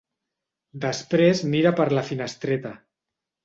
[0.85, 2.77] Després mira per la finestreta.